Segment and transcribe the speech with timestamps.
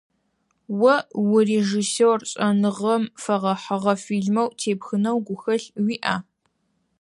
[0.93, 0.95] О
[1.35, 6.15] урежиссер, шӏэныгъэм фэгъэхьыгъэ фильмэ тепхынэу гухэлъ уиӏа?